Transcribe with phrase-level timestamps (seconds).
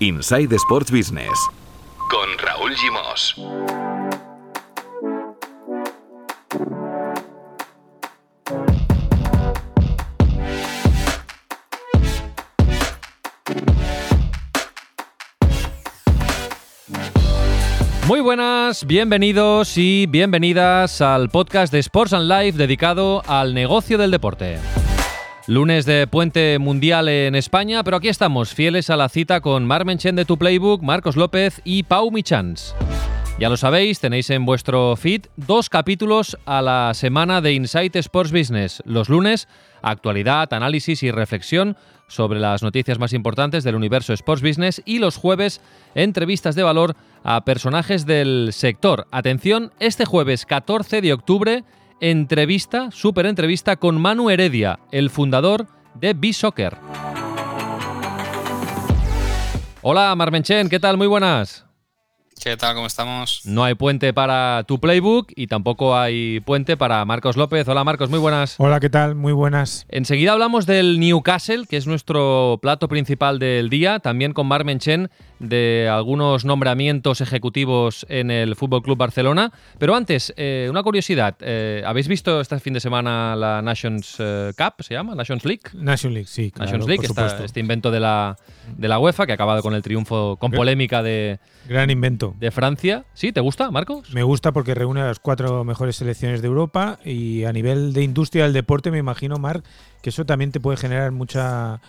[0.00, 1.36] Inside Sports Business
[2.08, 3.34] con Raúl Gimos.
[18.06, 24.12] Muy buenas, bienvenidos y bienvenidas al podcast de Sports and Life dedicado al negocio del
[24.12, 24.58] deporte.
[25.48, 29.96] Lunes de puente mundial en España, pero aquí estamos, fieles a la cita con Marmen
[29.96, 32.74] Chen de Tu Playbook, Marcos López y Pau Michans.
[33.40, 38.30] Ya lo sabéis, tenéis en vuestro feed dos capítulos a la semana de Insight Sports
[38.30, 38.82] Business.
[38.84, 39.48] Los lunes,
[39.80, 41.78] actualidad, análisis y reflexión
[42.08, 45.62] sobre las noticias más importantes del universo Sports Business y los jueves,
[45.94, 46.94] entrevistas de valor
[47.24, 49.06] a personajes del sector.
[49.12, 51.64] Atención, este jueves 14 de octubre
[52.00, 56.76] entrevista, super entrevista con Manu Heredia, el fundador de B-Soccer.
[59.82, 60.96] Hola Marmenchen, ¿qué tal?
[60.96, 61.67] Muy buenas.
[62.42, 62.76] ¿Qué tal?
[62.76, 63.42] ¿Cómo estamos?
[63.44, 67.66] No hay puente para tu playbook y tampoco hay puente para Marcos López.
[67.66, 68.54] Hola Marcos, muy buenas.
[68.58, 69.16] Hola, ¿qué tal?
[69.16, 69.86] Muy buenas.
[69.88, 75.88] Enseguida hablamos del Newcastle, que es nuestro plato principal del día, también con Marmenchen de
[75.90, 79.52] algunos nombramientos ejecutivos en el Fútbol Club Barcelona.
[79.78, 81.36] Pero antes, eh, una curiosidad.
[81.40, 84.84] Eh, ¿Habéis visto este fin de semana la Nations eh, Cup?
[84.84, 85.14] ¿Se llama?
[85.14, 85.62] ¿Nations League?
[85.74, 86.52] Nations League, sí.
[86.56, 87.06] Nations League,
[87.44, 88.36] este invento de la,
[88.76, 91.38] de la UEFA que ha acabado con el triunfo, con polémica de.
[91.68, 92.27] Gran invento.
[92.38, 93.04] De Francia.
[93.14, 93.32] ¿Sí?
[93.32, 94.12] ¿Te gusta, Marcos?
[94.12, 98.02] Me gusta porque reúne a las cuatro mejores selecciones de Europa y a nivel de
[98.02, 99.64] industria del deporte, me imagino, Marc,
[100.02, 101.80] que eso también te puede generar mucha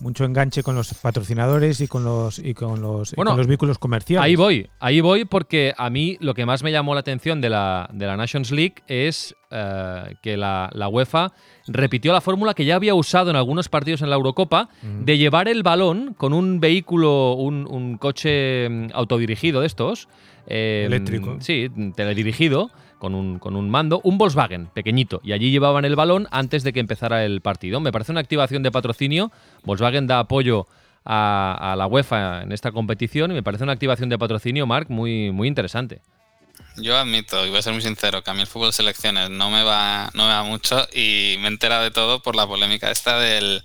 [0.00, 4.24] mucho enganche con los patrocinadores y con los y con los, los vehículos comerciales.
[4.24, 7.50] Ahí voy, ahí voy porque a mí lo que más me llamó la atención de
[7.50, 11.32] la, de la Nations League es eh, que la, UEFA
[11.66, 15.48] repitió la fórmula que ya había usado en algunos partidos en la Eurocopa de llevar
[15.48, 20.08] el balón con un vehículo, un, coche mm, autodirigido de estos.
[20.48, 21.38] Eh, Eléctrico.
[21.40, 26.28] Sí, teledirigido con un, con un mando, un Volkswagen pequeñito, y allí llevaban el balón
[26.30, 27.80] antes de que empezara el partido.
[27.80, 29.30] Me parece una activación de patrocinio.
[29.64, 30.66] Volkswagen da apoyo
[31.04, 35.30] a, la UEFA en esta competición y me parece una activación de patrocinio, Marc, muy,
[35.30, 36.00] muy interesante.
[36.78, 39.30] Yo admito, y voy a ser muy sincero, que a mí el fútbol de selecciones
[39.30, 42.46] no me va, no me va mucho y me he enterado de todo por la
[42.46, 43.62] polémica esta del,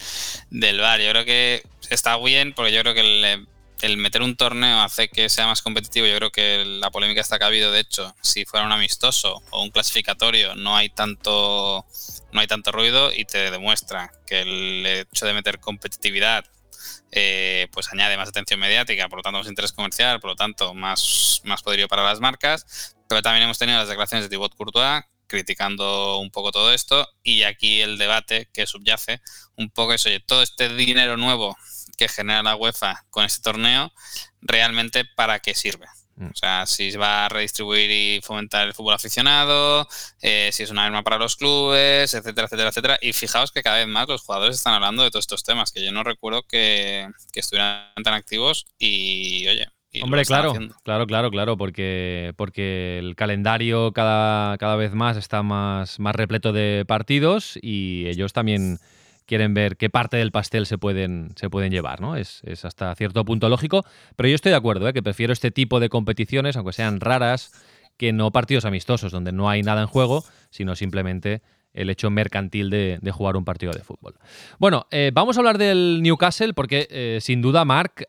[0.50, 1.01] del VAR.
[1.01, 3.45] Yo creo que está bien porque yo creo que le
[3.81, 6.07] el meter un torneo hace que sea más competitivo.
[6.07, 9.71] Yo creo que la polémica está que de hecho, si fuera un amistoso o un
[9.71, 11.85] clasificatorio, no hay tanto,
[12.31, 16.45] no hay tanto ruido y te demuestra que el hecho de meter competitividad
[17.11, 20.73] eh, pues añade más atención mediática, por lo tanto más interés comercial, por lo tanto
[20.73, 22.95] más, más poderío para las marcas.
[23.09, 27.43] Pero también hemos tenido las declaraciones de Thibaut Courtois criticando un poco todo esto y
[27.43, 29.21] aquí el debate que subyace
[29.55, 31.57] un poco es, oye, todo este dinero nuevo
[32.01, 33.91] que genera la UEFA con este torneo,
[34.41, 35.85] realmente para qué sirve.
[36.16, 36.29] Mm.
[36.34, 39.88] O sea, si va a redistribuir y fomentar el fútbol aficionado,
[40.19, 42.97] eh, si es una arma para los clubes, etcétera, etcétera, etcétera.
[43.03, 45.85] Y fijaos que cada vez más los jugadores están hablando de todos estos temas, que
[45.85, 49.67] yo no recuerdo que, estuvieran tan activos y, oye,
[50.01, 50.53] Hombre, claro,
[50.84, 56.51] claro, claro, claro, porque, porque el calendario cada, cada vez más está más, más repleto
[56.51, 58.79] de partidos y ellos también
[59.31, 62.17] quieren ver qué parte del pastel se pueden, se pueden llevar, ¿no?
[62.17, 63.85] Es, hasta cierto punto lógico,
[64.17, 64.93] pero yo estoy de acuerdo, ¿eh?
[64.93, 67.53] que prefiero este tipo de competiciones, aunque sean raras,
[67.95, 71.41] que no partidos amistosos, donde no hay nada en juego, sino simplemente
[71.73, 74.15] el hecho mercantil de, jugar un partido de fútbol.
[74.59, 78.05] Bueno, eh, vamos a hablar del Newcastle porque eh, sin duda Mark,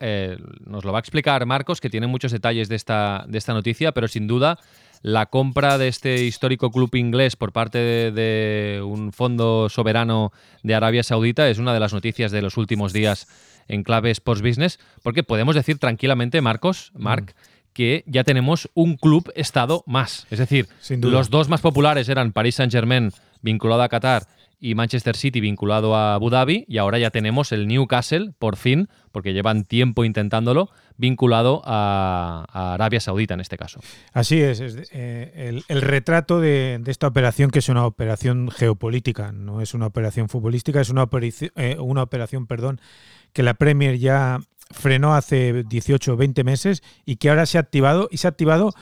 [0.66, 3.92] nos lo va a explicar Marcos, que tiene muchos detalles de esta, de esta noticia,
[3.92, 4.58] pero sin duda
[5.02, 10.32] la compra de este histórico club inglés por parte de, un fondo soberano
[10.62, 13.26] de Arabia Saudita es una de las noticias de los últimos días
[13.68, 17.72] en clave Sports Business, porque podemos decir tranquilamente, Marcos, Marc, mm.
[17.72, 20.26] que ya tenemos un club estado más.
[20.30, 24.26] Es decir, los dos más populares eran Paris Saint-Germain vinculado a Qatar
[24.64, 28.88] y Manchester City vinculado a Abu Dhabi y ahora ya tenemos el Newcastle, por fin,
[29.10, 33.80] porque llevan tiempo intentándolo, vinculado a, Arabia Saudita en este caso.
[34.12, 34.60] Así es,
[34.92, 40.28] eh, el, retrato de, esta operación que es una operación geopolítica, no es una operación
[40.28, 42.80] futbolística, es una, operación, eh, una operación perdón,
[43.32, 44.38] que la Premier ya
[44.70, 48.30] frenó hace 18 o 20 meses y que ahora se ha activado y se ha
[48.30, 48.72] activado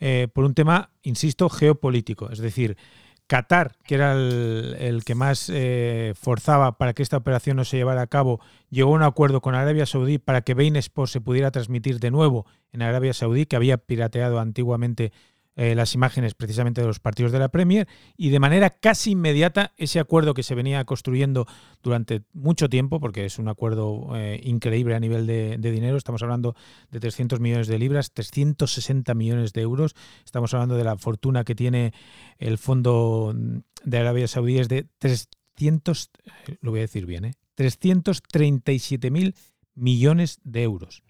[0.00, 2.78] eh, por un tema, insisto, geopolítico, es decir,
[3.26, 8.02] Qatar, que era el, que más eh, forzaba para que esta operación no se llevara
[8.02, 8.40] a cabo,
[8.70, 12.12] llegó a un acuerdo con Arabia Saudí para que Bein Sports se pudiera transmitir de
[12.12, 15.12] nuevo en Arabia Saudí, que había pirateado antiguamente
[15.56, 19.72] eh, las imágenes precisamente de los partidos de la Premier y de manera casi inmediata
[19.78, 21.46] ese acuerdo que se venía construyendo
[21.82, 26.54] durante mucho tiempo, porque es un acuerdo eh, increíble a nivel de, dinero, estamos hablando
[26.90, 29.94] de 300 millones de libras, 360 millones de euros,
[30.24, 31.94] estamos hablando de la fortuna que tiene
[32.38, 33.34] el fondo
[33.84, 36.10] de Arabia Saudí es de 300,
[36.60, 37.32] lo voy a decir bien, ¿eh?
[37.54, 39.34] 337 mil
[39.74, 41.02] millones de euros.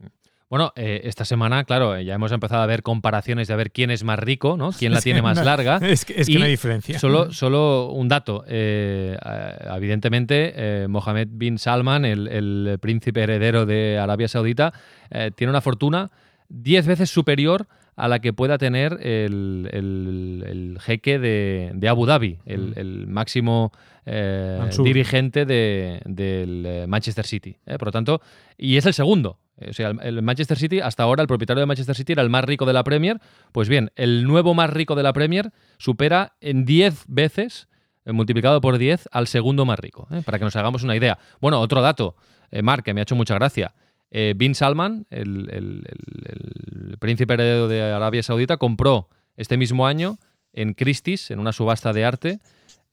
[0.49, 3.91] Bueno, eh, esta semana, claro, ya hemos empezado a ver comparaciones de a ver quién
[3.91, 4.71] es más rico, ¿no?
[4.71, 5.79] Quién la tiene más larga.
[5.83, 6.99] Es que, es que no hay diferencia.
[7.01, 8.45] Solo, solo un dato.
[8.47, 9.17] Eh,
[9.75, 14.73] evidentemente, eh, Mohammed bin Salman, el, príncipe heredero de Arabia Saudita,
[15.35, 16.11] tiene una fortuna
[16.49, 17.67] 10 veces superior
[17.97, 23.11] a la que pueda tener el, jeque de, Abu Dhabi, el, mm.
[23.11, 23.73] máximo
[24.85, 27.57] dirigente del Manchester City.
[27.65, 28.21] Por lo tanto,
[28.57, 29.39] y es el segundo.
[29.59, 32.45] O sea, el Manchester City, hasta ahora el propietario de Manchester City era el más
[32.45, 33.21] rico de la Premier.
[33.53, 37.69] Pues bien, el nuevo más rico de la Premier supera en 10 veces,
[38.05, 40.21] eh, multiplicado por 10, al segundo más rico, ¿eh?
[40.25, 41.19] para que nos hagamos una idea.
[41.41, 42.17] Bueno, otro dato,
[42.51, 43.75] eh, Mark, que me ha hecho mucha gracia.
[44.37, 45.85] Bin Salman, el,
[47.01, 50.17] príncipe heredero de Arabia Saudita, compró este mismo año
[50.55, 52.39] en Christie's, en una subasta de arte,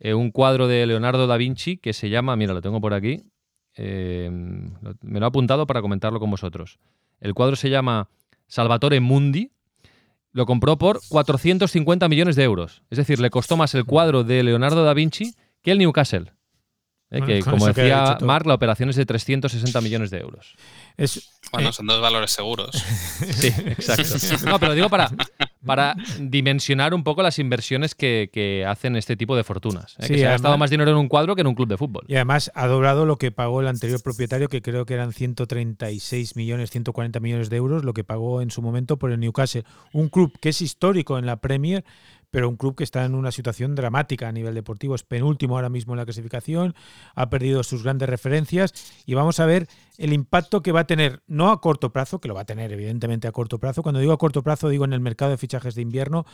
[0.02, 3.24] un cuadro de Leonardo da Vinci que se llama, mira, lo tengo por aquí,
[3.76, 6.80] Em, me lo he apuntado para comentarlo con vosotros.
[7.20, 8.10] El cuadro se llama
[8.48, 9.52] Salvatore Mundi.
[10.32, 12.82] Lo compró por 450 millones de euros.
[12.90, 16.34] Es decir, le costó más el cuadro de Leonardo da Vinci que el Newcastle.
[17.14, 20.56] Eh, que, como decía Mark, la operación es de 360 millones de euros.
[21.52, 22.72] bueno, eh, son dos valores seguros.
[23.32, 24.04] sí, exacto.
[24.50, 25.12] No, pero digo para,
[25.66, 29.96] para dimensionar un poco las inversiones que, hacen este tipo de fortunas.
[30.00, 30.08] ¿eh?
[30.08, 32.06] que se ha gastado más dinero en un cuadro que en un club de fútbol.
[32.08, 36.36] Y además ha doblado lo que pagó el anterior propietario, que creo que eran 136
[36.36, 39.64] millones, 140 millones de euros, lo que pagó en su momento por el Newcastle.
[39.92, 41.84] Un club que es histórico en la Premier,
[42.34, 44.96] pero un club que está en una situación dramática a nivel deportivo.
[44.96, 46.74] Es penúltimo ahora mismo en la clasificación,
[47.14, 48.74] ha perdido sus grandes referencias
[49.06, 49.68] y vamos a ver
[50.00, 52.74] el impacto que va a tener, no a corto plazo, que lo va a tener
[52.74, 53.84] evidentemente a corto plazo.
[53.84, 56.26] Cuando digo a corto plazo, digo en el mercado de fichajes de invierno,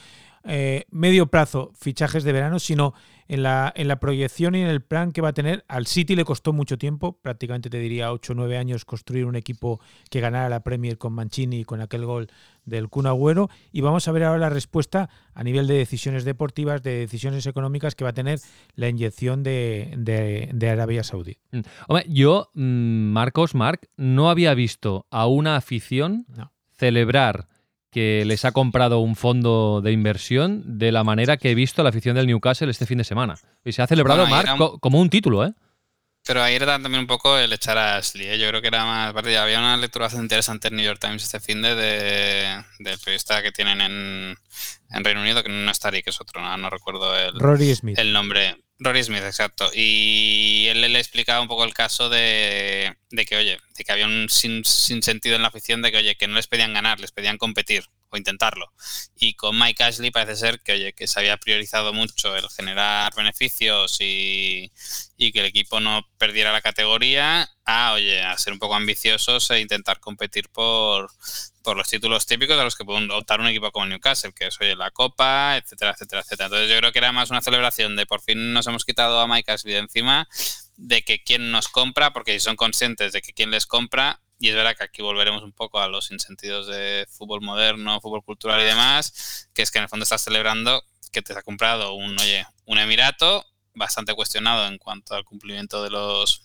[0.44, 2.94] eh, medio plazo, fichajes de verano, sino
[3.28, 5.64] en la, en la proyección y en el plan que va a tener.
[5.68, 9.36] Al City le costó mucho tiempo, prácticamente te diría 8 o 9 años, construir un
[9.36, 12.28] equipo que ganara la Premier con Mancini y con aquel gol
[12.66, 13.50] del Kun Agüero.
[13.72, 17.96] Y vamos a ver ahora la respuesta a nivel de decisiones deportivas, de decisiones económicas
[17.96, 18.40] que va a tener
[18.76, 21.38] la inyección de, Arabia Saudí.
[21.52, 21.60] Mm.
[21.88, 26.26] Hombre, yo, mm, Marcos, Marc, no había visto a una afición
[26.78, 27.48] celebrar
[27.92, 31.90] que les ha comprado un fondo de inversión de la manera que he visto la
[31.90, 33.36] afición del Newcastle este fin de semana.
[33.66, 35.54] Y se ha celebrado, Marc, como un título, ¿eh?
[36.26, 38.28] Pero ahí era también un poco el echar a Ashley.
[38.28, 38.38] ¿eh?
[38.38, 39.16] Yo creo que era más.
[39.16, 43.52] Había una lectura bastante interesante en New York Times este fin de, del periodista que
[43.52, 44.36] tienen en,
[44.92, 47.98] en, Reino Unido, que no es Tari, que es otro, no, recuerdo el, Rory Smith.
[47.98, 48.58] el nombre.
[48.80, 49.70] Rory Smith, exacto.
[49.74, 52.96] Y él le explicaba un poco el caso de,
[53.28, 56.16] que, oye, de que había un sin, sin, sentido en la afición de que, oye,
[56.16, 58.72] que no les pedían ganar, les pedían competir o intentarlo.
[59.16, 63.14] Y con Mike Ashley parece ser que, oye, que se había priorizado mucho el generar
[63.16, 64.72] beneficios y,
[65.18, 69.60] que el equipo no perdiera la categoría a, oye, a ser un poco ambiciosos e
[69.60, 71.12] intentar competir por,
[71.64, 74.60] por los títulos típicos a los que puede optar un equipo como Newcastle, que es,
[74.62, 76.46] oye, la Copa, etcétera, etcétera, etcétera.
[76.46, 79.28] Entonces yo creo que era más una celebración de por fin nos hemos quitado a
[79.28, 80.28] Mike Ashley de encima
[80.78, 84.50] de que quien nos compra, porque si son conscientes de que quien les compra y
[84.50, 88.62] es verdad que aquí volveremos un poco a los insentidos de fútbol moderno, fútbol cultural
[88.62, 90.82] y demás, que es que en el fondo estás celebrando
[91.12, 95.90] que te ha comprado un, oye, un Emirato bastante cuestionado en cuanto al cumplimiento de
[95.90, 96.44] los,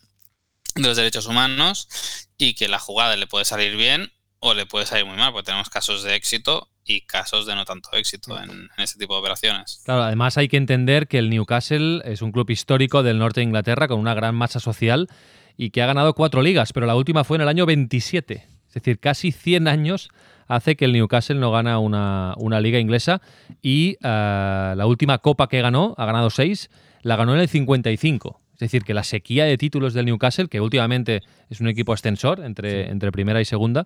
[0.74, 1.88] de los derechos humanos
[2.36, 4.12] y que la jugada le puede salir bien
[4.44, 7.64] o le puede salir muy mal, porque tenemos casos de éxito y casos de no
[7.64, 9.80] tanto éxito en, en, este tipo de operaciones.
[9.86, 13.44] Claro, además hay que entender que el Newcastle es un club histórico del norte de
[13.44, 15.08] Inglaterra con una gran masa social
[15.56, 18.46] y que ha ganado cuatro ligas, pero la última fue en el año 27.
[18.68, 20.10] Es decir, casi 100 años
[20.46, 23.22] hace que el Newcastle no gana una, liga inglesa
[23.62, 26.70] y eh, la última copa que ganó, ha ganado seis,
[27.00, 28.40] la ganó en el 55.
[28.54, 32.40] Es decir, que la sequía de títulos del Newcastle, que últimamente es un equipo ascensor
[32.44, 33.84] entre, entre primera y segunda,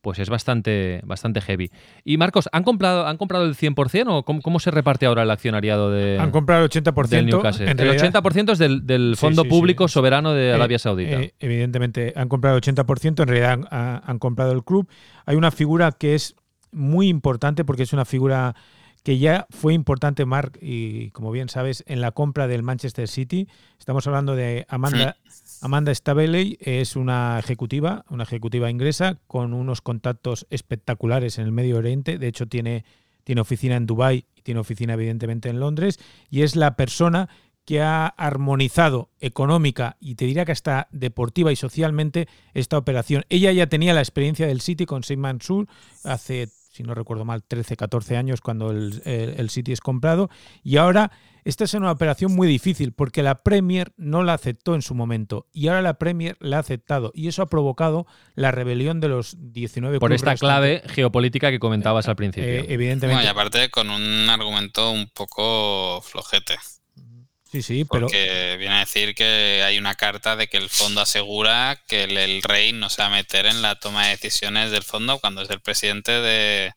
[0.00, 1.70] pues es bastante, bastante heavy.
[2.04, 5.90] Y Marcos, ¿han comprado, ¿han comprado el 100% o cómo, se reparte ahora el accionariado
[5.90, 7.70] de Han comprado el 80% del Newcastle?
[7.70, 11.20] el 80% es del, Fondo Público Soberano de eh, Arabia Saudita.
[11.20, 14.88] Eh, evidentemente, han comprado el 80%, en realidad han, comprado el club.
[15.26, 16.34] Hay una figura que es
[16.72, 18.54] muy importante porque es una figura
[19.02, 23.48] que ya fue importante, Mark, y como bien sabes, en la compra del Manchester City.
[23.78, 25.16] Estamos hablando de Amanda,
[25.60, 31.76] Amanda Stabeley es una ejecutiva, una ejecutiva inglesa con unos contactos espectaculares en el Medio
[31.76, 32.18] Oriente.
[32.18, 32.84] De hecho, tiene,
[33.24, 35.98] tiene oficina en Dubái y tiene oficina evidentemente en Londres,
[36.30, 37.28] y es la persona
[37.66, 43.24] que ha armonizado económica y te diría que hasta deportiva y socialmente esta operación.
[43.28, 45.68] Ella ya tenía la experiencia del City con Saint Mansur
[46.02, 50.30] hace, si no recuerdo mal, 13, 14 años cuando el, el City es comprado
[50.62, 51.10] y ahora
[51.44, 55.46] esta es una operación muy difícil porque la Premier no la aceptó en su momento
[55.52, 59.36] y ahora la Premier la ha aceptado y eso ha provocado la rebelión de los
[59.38, 62.48] 19 Por esta clave geopolítica que comentabas al principio.
[62.48, 63.24] Eh, evidentemente.
[63.24, 66.56] y aparte con un argumento un poco flojete.
[67.50, 68.06] Sí, sí, pero.
[68.06, 72.42] Porque viene a decir que hay una carta de que el fondo asegura que el,
[72.42, 75.50] rey no se va a meter en la toma de decisiones del fondo cuando es
[75.50, 76.72] el presidente de,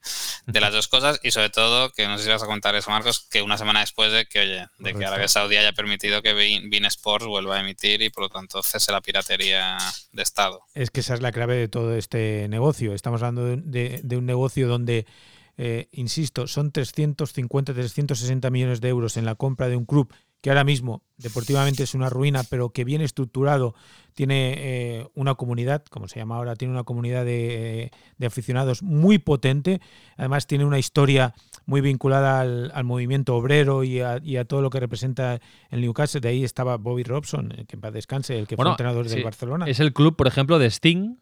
[0.48, 3.28] las dos cosas y sobre todo, que no sé si vas a contar eso, Marcos,
[3.30, 6.86] que una semana después de que, oye, de que Arabia Saudí haya permitido que Bean
[6.86, 9.78] Sports vuelva a emitir y por lo tanto cese la piratería
[10.12, 10.64] de Estado.
[10.74, 12.94] Es que esa es la clave de todo este negocio.
[12.94, 15.06] Estamos hablando de, un negocio donde.
[15.58, 20.12] Eh, insisto, son 350, 360 millones de euros en la compra de un club
[20.44, 23.76] que ahora mismo deportivamente es una ruina, pero que bien estructurado
[24.14, 27.92] tiene eh, una comunidad, como se llama ahora, tiene una comunidad de,
[28.22, 29.80] aficionados muy potente.
[30.18, 31.34] Además tiene una historia
[31.66, 36.20] muy vinculada al, movimiento obrero y a, todo lo que representa el Newcastle.
[36.20, 39.66] De ahí estaba Bobby Robson, que en paz descanse, el que fue entrenador del Barcelona.
[39.70, 41.20] Es el club, por ejemplo, de Sting.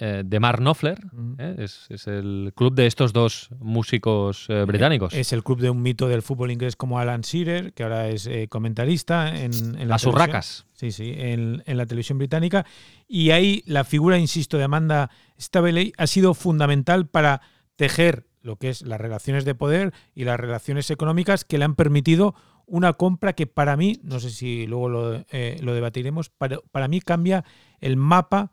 [0.00, 0.96] Eh, de Mark Knopfler.
[1.38, 1.56] ¿eh?
[1.58, 5.12] es, el club de estos dos músicos eh, británicos.
[5.12, 8.30] Es el club de un mito del fútbol inglés como Alan Shearer, que ahora es
[8.48, 10.66] comentarista en, Las urracas.
[10.72, 12.64] Sí, sí, en, la televisión británica.
[13.08, 17.40] Y ahí la figura, insisto, de Amanda Staveley ha sido fundamental para
[17.74, 21.74] tejer lo que es las relaciones de poder y las relaciones económicas que le han
[21.74, 22.36] permitido
[22.66, 27.00] una compra que para mí, no sé si luego lo, lo debatiremos, para, para mí
[27.00, 27.44] cambia
[27.80, 28.52] el mapa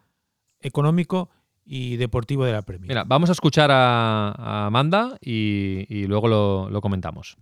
[0.60, 1.30] económico
[1.66, 2.88] y deportivo de la Premier.
[2.88, 7.36] Mira, vamos a escuchar a, a Amanda y, y luego lo, lo comentamos.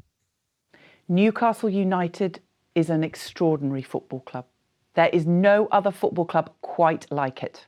[1.07, 2.41] Newcastle United
[2.75, 4.45] is an extraordinary football club.
[4.95, 7.67] There is no other football club quite like it.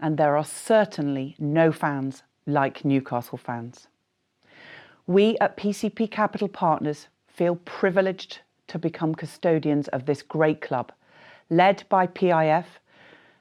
[0.00, 3.88] And there are certainly no fans like Newcastle fans.
[5.06, 10.92] We at PCP Capital Partners feel privileged to become custodians of this great club,
[11.50, 12.64] led by PIF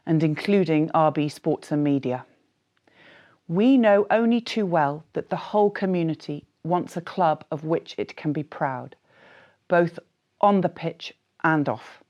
[0.05, 2.25] and including RB Sports and Media.
[3.48, 8.15] We know only too well that the whole community wants a club of which it
[8.15, 8.96] can be proud,
[9.67, 10.00] both
[10.39, 12.01] on the pitch and off.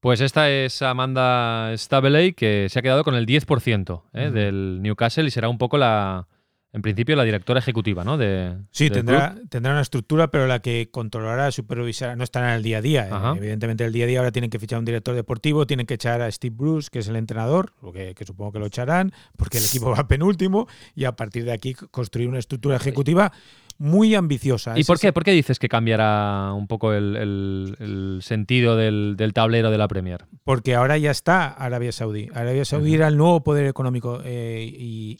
[0.00, 4.30] Pues esta es Amanda Staveley, que se ha quedado con el 10% ¿eh?
[4.30, 6.26] del Newcastle y será un poco la,
[6.74, 8.18] en principio, la directora ejecutiva, ¿no?
[8.18, 12.62] De, sí, tendrá, tendrá una estructura, pero la que controlará, supervisará, no estará en el
[12.64, 13.08] día a día.
[13.08, 13.36] ¿eh?
[13.36, 16.20] Evidentemente, el día a día ahora tienen que fichar un director deportivo, tienen que echar
[16.20, 19.64] a Steve Bruce, que es el entrenador, lo que, supongo que lo echarán, porque el
[19.64, 20.66] equipo va penúltimo,
[20.96, 23.30] y a partir de aquí construir una estructura ejecutiva
[23.78, 24.78] muy ambiciosa.
[24.78, 25.12] ¿Y por qué?
[25.12, 30.26] ¿Por qué dices que cambiará un poco el, sentido del, tablero de la Premier?
[30.44, 32.28] Porque ahora ya está Arabia Saudí.
[32.34, 34.64] Arabia Saudí era el nuevo poder económico eh,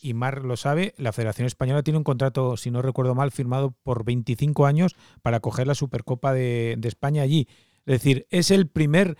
[0.00, 0.94] y, Mar lo sabe.
[0.96, 5.40] La Federación Española tiene un contrato, si no recuerdo mal, firmado por 25 años para
[5.40, 7.48] coger la Supercopa de España allí.
[7.86, 9.16] Es decir, es el primer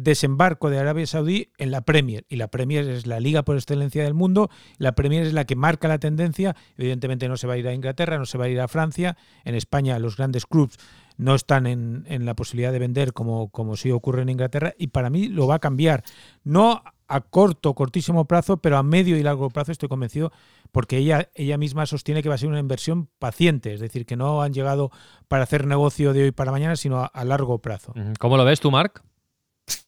[0.00, 2.26] desembarco de Arabia Saudí en la Premier.
[2.28, 4.50] Y la Premier es la liga por excelencia del mundo.
[4.78, 6.56] La Premier es la que marca la tendencia.
[6.76, 9.16] Evidentemente no se va a ir a Inglaterra, no se va a ir a Francia.
[9.44, 10.76] En España los grandes clubs
[11.16, 14.74] no están en, la posibilidad de vender como, como sí ocurre en Inglaterra.
[14.76, 16.02] Y para mí lo va a cambiar.
[16.44, 20.32] No a corto, cortísimo plazo, pero a medio y largo plazo estoy convencido
[20.72, 24.16] porque ella, ella misma sostiene que va a ser una inversión paciente, es decir, que
[24.16, 24.90] no han llegado
[25.28, 27.94] para hacer negocio de hoy para mañana, sino a, a largo plazo.
[28.18, 29.04] ¿Cómo lo ves tú, Marc?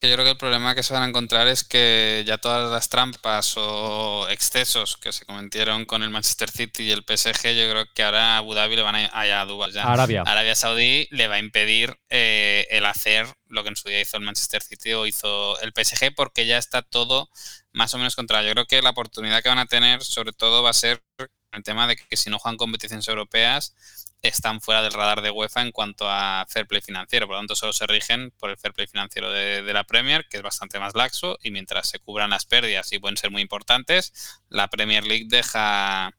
[0.01, 2.89] Yo creo que el problema que se van a encontrar es que ya todas las
[2.89, 7.85] trampas o excesos que se cometieron con el Manchester City y el PSG, yo creo
[7.93, 9.41] que ahora Abu Dhabi le van a, a, ya.
[9.83, 10.23] Arabia.
[10.25, 14.17] Arabia Saudí le va a impedir eh, el hacer lo que en su día hizo
[14.17, 17.29] el Manchester City o hizo el PSG porque ya está todo
[17.71, 18.43] más o menos contra.
[18.43, 21.01] Yo creo que la oportunidad que van a tener sobre todo va a ser
[21.51, 23.75] el tema de que si no juegan competiciones europeas
[24.21, 27.27] están fuera del radar de UEFA en cuanto a fair play financiero.
[27.27, 30.37] Por lo tanto, solo se rigen por el fair play financiero de, la Premier, que
[30.37, 34.39] es bastante más laxo, y mientras se cubran las pérdidas y pueden ser muy importantes,
[34.49, 36.13] la Premier League deja,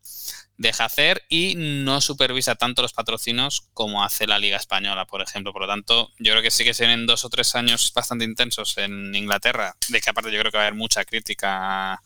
[0.57, 5.53] deja hacer y no supervisa tanto los patrocinios como hace la Liga Española, por ejemplo.
[5.53, 8.25] Por lo tanto, yo creo que sí que se vienen dos o tres años bastante
[8.25, 12.01] intensos en Inglaterra, de que aparte yo creo que va a haber mucha crítica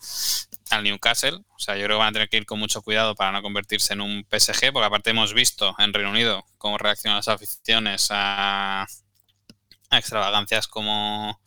[0.70, 1.40] al Newcastle.
[1.56, 3.42] O sea, yo creo que van a tener que ir con mucho cuidado para no
[3.42, 8.08] convertirse en un PSG, porque aparte hemos visto en Reino Unido cómo reaccionan las aficiones
[8.10, 8.86] a,
[9.90, 11.40] extravagancias como,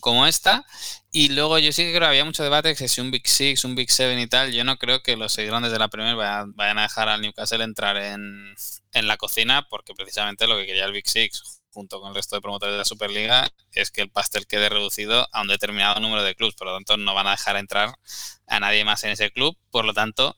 [0.00, 0.64] como esta.
[1.12, 3.64] Y luego yo sí que creo que había mucho debate que si un Big Six,
[3.64, 6.78] un Big Seven y tal, yo no creo que los grandes de la Premier vayan,
[6.78, 8.54] a dejar al Newcastle entrar en,
[8.92, 12.36] en, la cocina, porque precisamente lo que quería el Big Six, junto con el resto
[12.36, 16.22] de promotores de la Superliga, es que el pastel quede reducido a un determinado número
[16.22, 16.54] de clubes.
[16.54, 17.94] Por lo tanto, no van a dejar entrar
[18.46, 19.58] a nadie más en ese club.
[19.70, 20.36] Por lo tanto,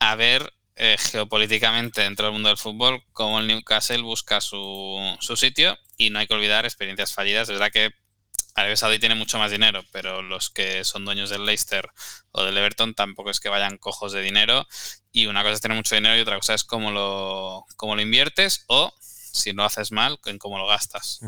[0.00, 5.36] a ver eh, geopolíticamente dentro del mundo del fútbol cómo el Newcastle busca su, su
[5.36, 7.48] sitio y no hay que olvidar experiencias fallidas.
[7.48, 7.92] Es verdad que
[8.58, 11.88] Arabia Saudí tiene mucho más dinero, pero los que son dueños del Leicester
[12.32, 14.66] o del Everton tampoco es que vayan cojos de dinero.
[15.12, 18.02] Y una cosa es tener mucho dinero y otra cosa es cómo lo, cómo lo
[18.02, 18.92] inviertes o,
[19.38, 21.20] si lo haces mal, en cómo lo gastas.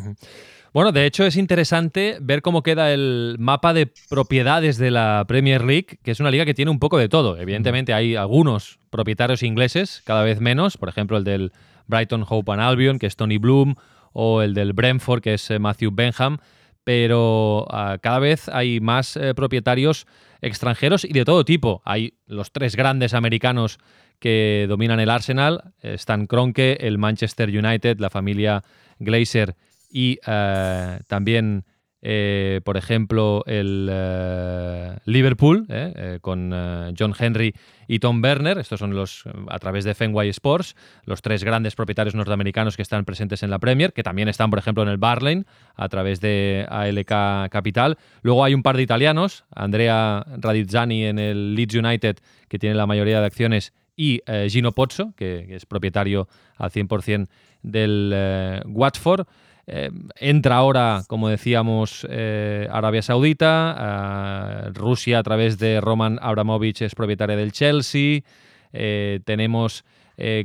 [0.73, 5.65] Bueno, de hecho es interesante ver cómo queda el mapa de propiedades de la Premier
[5.65, 7.39] League, que es una liga que tiene un poco de todo.
[7.39, 11.53] Evidentemente hay algunos propietarios ingleses, cada vez menos, por ejemplo el del
[11.87, 13.75] Brighton Hope and Albion, que es Tony Bloom,
[14.13, 16.39] o el del Brentford, que es eh, Matthew Benham,
[16.85, 20.07] pero ah, cada vez hay más eh, propietarios
[20.41, 21.83] extranjeros y de todo tipo.
[21.85, 23.79] Hay los tres grandes americanos
[24.21, 28.63] que dominan el Arsenal, Stan Kroenke, el Manchester United, la familia
[29.01, 29.57] Glazer
[29.91, 31.65] y eh, también
[32.03, 35.67] eh, por ejemplo, el eh, Liverpool,
[36.23, 36.51] con
[36.99, 37.55] John Henry
[37.89, 38.57] y Tom Werner.
[38.57, 43.05] Estos son los, a través de Fenway Sports, los tres grandes propietarios norteamericanos que están
[43.05, 46.67] presentes en la Premier, que también están, por ejemplo, en el Barlane, a través de
[46.71, 47.99] ALK Capital.
[48.23, 52.17] Luego hay un par de italianos, Andrea Radizzani en el Leeds United,
[52.49, 56.27] que tiene la mayoría de acciones, y Gino Pozzo, que, es propietario
[56.57, 57.29] al 100%
[57.63, 59.27] del Watford.
[59.73, 66.97] Eh, entra ahora, como decíamos, eh, Arabia Saudita, Rusia a través de Roman Abramovich es
[66.97, 68.23] propietaria del Chelsea,
[68.73, 69.85] eh, tenemos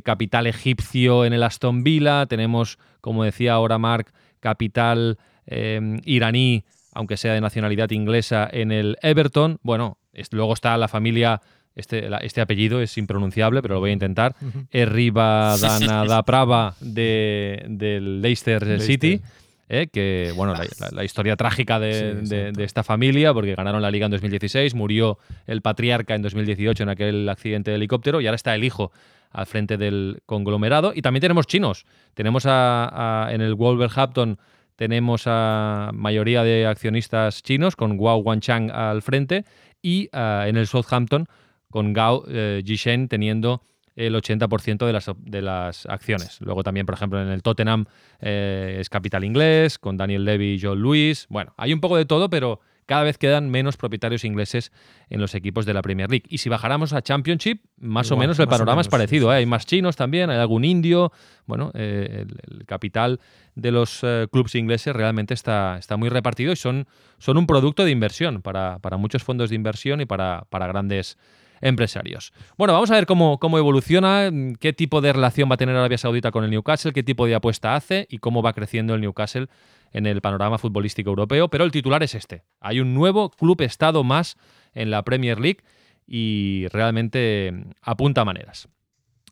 [0.05, 7.33] capital egipcio en el Aston Villa, tenemos, como decía ahora Mark, capital iraní, aunque sea
[7.33, 9.59] de nacionalidad inglesa, en el Everton.
[9.63, 9.97] Bueno,
[10.31, 11.41] luego está la familia
[11.75, 14.35] este, este, apellido es impronunciable, pero lo voy a intentar.
[14.71, 19.21] Erriba Dana Prava de, del Leicester, City.
[19.67, 20.53] Eh, que bueno,
[20.91, 25.17] la, historia trágica de, esta familia, porque ganaron la liga en 2016, murió
[25.47, 28.91] el patriarca en 2018 en aquel accidente de helicóptero y ahora está el hijo
[29.31, 30.93] al frente del conglomerado.
[30.95, 31.85] Y también tenemos chinos.
[32.13, 34.37] Tenemos a, en el Wolverhampton
[34.75, 39.45] tenemos a mayoría de accionistas chinos con Guo Wanchang al frente
[39.81, 41.27] y ah, en el Southampton
[41.75, 43.61] con Gao eh, Jishen teniendo
[43.97, 46.39] el 80% de las, de las acciones.
[46.39, 47.83] Luego también, por ejemplo, en el Tottenham
[48.21, 51.25] eh, es capital inglés, con Daniel Levy y John Lewis.
[51.27, 54.71] Bueno, hay un poco de todo, pero cada vez quedan menos propietarios ingleses
[55.09, 56.23] en los equipos de la Premier League.
[56.29, 59.33] Y si bajáramos a Championship, más o menos el panorama es parecido.
[59.33, 59.39] ¿eh?
[59.39, 61.11] Hay más chinos también, hay algún indio.
[61.45, 63.19] Bueno, el, capital
[63.55, 63.99] de los
[64.31, 68.79] clubes ingleses realmente está, está muy repartido y son, son un producto de inversión para,
[68.79, 71.17] para muchos fondos de inversión y para, para grandes
[71.65, 72.31] empresarios.
[72.57, 75.97] Bueno, vamos a ver cómo, cómo evoluciona, qué tipo de relación va a tener Arabia
[75.97, 79.47] Saudita con el Newcastle, qué tipo de apuesta hace y cómo va creciendo el Newcastle
[79.91, 81.49] en el panorama futbolístico europeo.
[81.49, 82.43] Pero el titular es este.
[82.61, 84.37] Hay un nuevo club estado más
[84.73, 85.63] en la Premier League
[86.07, 87.51] y realmente
[87.81, 88.69] apunta maneras.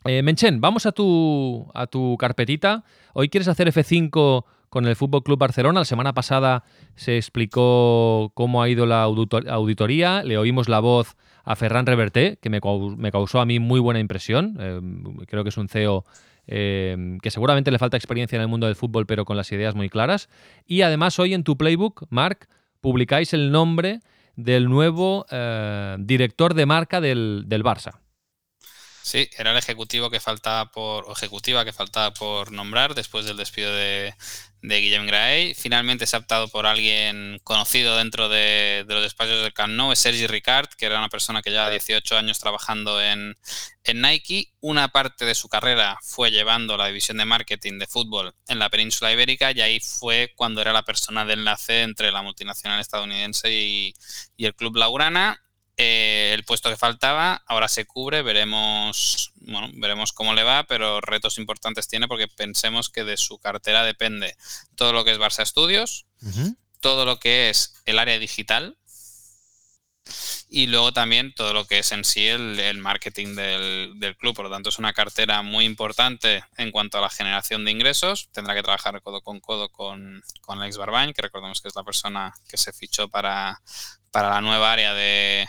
[0.06, 2.84] Eh, Menchen, vamos a tu, a tu carpetita.
[3.14, 4.44] Hoy quieres hacer F5
[4.74, 5.82] con el Fútbol Club Barcelona.
[5.82, 6.64] La semana pasada
[6.96, 10.24] se explicó cómo ha ido la auditoría.
[10.24, 14.58] Le oímos la voz a Ferran Reverté, que me, causó a mí muy buena impresión.
[14.60, 14.82] Eh,
[15.28, 16.06] creo que es un CEO
[16.48, 19.76] eh, que seguramente le falta experiencia en el mundo del fútbol, pero con las ideas
[19.76, 20.28] muy claras.
[20.66, 22.48] Y además hoy en tu playbook, Mark,
[22.82, 24.00] publicáis el nombre
[24.36, 28.00] del nuevo eh, director de marca del, del Barça.
[29.04, 33.76] Sí, era el ejecutivo que faltaba por, ejecutiva que faltaba por nombrar después del despido
[33.76, 34.16] de,
[34.62, 35.54] de Guillem Gray.
[35.56, 40.00] Finalmente se ha optado por alguien conocido dentro de, los despachos del Camp Nou, es
[40.00, 43.38] Sergi Ricard, que era una persona que lleva 18 años trabajando en,
[43.84, 44.54] en, Nike.
[44.62, 48.70] Una parte de su carrera fue llevando la división de marketing de fútbol en la
[48.70, 53.52] península ibérica y ahí fue cuando era la persona de enlace entre la multinacional estadounidense
[53.52, 53.94] y,
[54.38, 55.44] y el Club Laurana.
[55.78, 61.02] Eh, el puesto que faltaba ahora se cubre, veremos, bueno, veremos cómo le va, pero
[61.02, 64.36] retos importantes tiene porque pensemos que de su cartera depende
[64.76, 66.06] todo lo que es Barça Studios,
[66.80, 68.78] todo lo que es el área digital
[70.50, 74.36] y luego también todo lo que es en sí el, marketing del, club.
[74.36, 78.30] Por lo tanto, es una cartera muy importante en cuanto a la generación de ingresos.
[78.32, 81.84] Tendrá que trabajar codo con codo con, con Alex Barbañ, que recordemos que es la
[81.84, 83.62] persona que se fichó para,
[84.12, 85.48] para la nueva área de,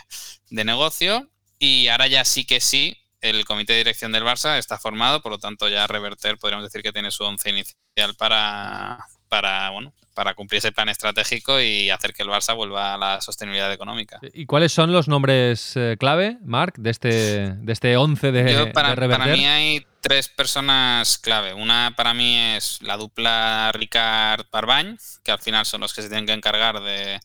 [0.49, 1.29] negocio.
[1.59, 5.31] Y ahora ya sí que sí, el comité de dirección del Barça está formado, por
[5.31, 10.33] lo tanto ya Reverter podríamos decir que tiene su once inicial para, para, bueno, para
[10.33, 14.21] cumplir ese plan estratégico y hacer que el Barça vuelva a la sostenibilidad económica.
[14.33, 17.09] ¿Y cuáles son los nombres eh, clave, Marc, de este,
[17.53, 21.53] de este 11 de, para, para mí hay tres personas clave.
[21.53, 26.07] Una para mí es la dupla Ricard Parbañ, que al final son los que se
[26.07, 27.19] tienen que encargar de,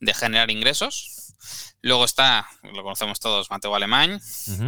[0.00, 1.21] de generar ingresos.
[1.80, 4.20] Luego está, lo conocemos todos, Mateo Alemán,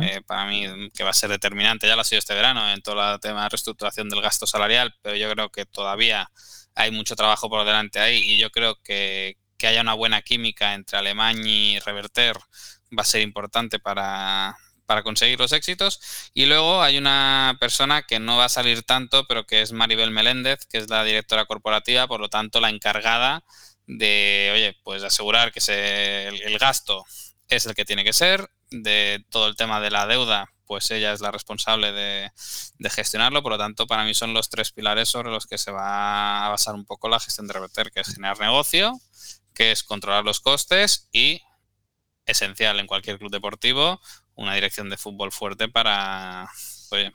[0.03, 2.83] eh, para mí que va a ser determinante, ya lo ha sido este verano en
[2.83, 6.31] todo el tema de reestructuración del gasto salarial, pero yo creo que todavía
[6.75, 10.75] hay mucho trabajo por delante ahí y yo creo que, que haya una buena química
[10.75, 12.37] entre Alemán y Reverter
[12.97, 14.57] va a ser importante para,
[14.87, 16.31] para conseguir los éxitos.
[16.35, 20.11] Y luego hay una persona que no va a salir tanto, pero que es Maribel
[20.11, 23.45] Meléndez, que es la directora corporativa, por lo tanto la encargada
[23.87, 27.05] de, oye, pues asegurar que se, el, gasto
[27.49, 31.13] es el que tiene que ser, de todo el tema de la deuda, pues ella
[31.13, 32.31] es la responsable de,
[32.91, 36.47] gestionarlo, por lo tanto, para mí son los tres pilares sobre los que se va
[36.47, 38.99] a basar un poco la gestión de Reverter, que es generar negocio,
[39.55, 41.43] que es controlar los costes y,
[42.27, 44.01] esencial en cualquier club deportivo,
[44.35, 46.51] una dirección de fútbol fuerte para,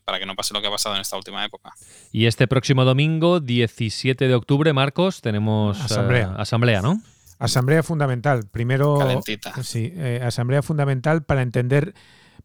[0.06, 1.74] para que no pase lo que ha pasado en esta última época.
[2.12, 7.02] Y este próximo domingo, 17 de octubre, Marcos, tenemos asamblea, eh, asamblea ¿no?
[7.40, 8.48] Asamblea fundamental.
[8.52, 9.64] Primero, Calentita.
[9.64, 11.94] sí, eh, asamblea fundamental para entender.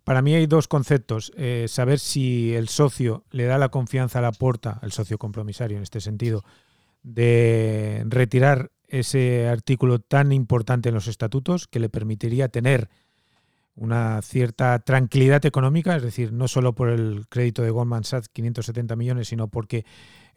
[0.04, 1.32] Para mí hay dos conceptos.
[1.36, 5.76] Eh, saber si el socio le da la confianza a la puerta, el socio compromisario
[5.76, 6.44] en este sentido,
[7.02, 12.88] de retirar ese artículo tan importante en los estatutos que le permitiría tener
[13.76, 18.94] una cierta tranquilidad económica, es decir, no solo por el crédito de Goldman Sachs, 570
[18.96, 19.84] millones, sino porque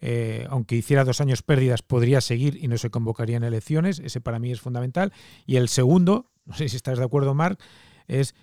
[0.00, 4.00] eh, aunque hiciera dos años pérdidas, podría seguir y no se convocarían elecciones.
[4.00, 5.12] Ese para mí es fundamental.
[5.46, 7.60] Y el segundo, no sé si estás de acuerdo, Marc,
[8.06, 8.34] es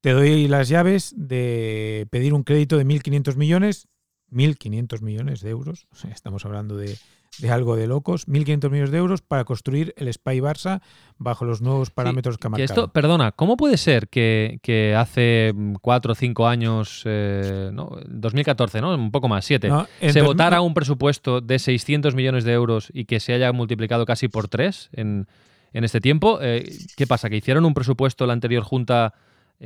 [0.00, 3.88] te doy las llaves de pedir un crédito de 1.500 millones,
[4.30, 6.98] 1.500 millones de euros, estamos hablando de
[7.38, 10.80] de algo de locos, 1.500 millones de euros para construir el Spy Barça
[11.18, 12.64] bajo los nuevos parámetros que ha marcado.
[12.64, 18.94] Esto, perdona, ¿cómo puede ser que, hace cuatro o cinco años, eh, no, 2014, ¿no?
[18.94, 19.70] un poco más, siete,
[20.00, 24.28] se votara un presupuesto de 600 millones de euros y que se haya multiplicado casi
[24.28, 25.26] por tres en,
[25.72, 26.38] en este tiempo?
[26.40, 27.28] Eh, ¿Qué pasa?
[27.28, 29.14] ¿Que hicieron un presupuesto la anterior Junta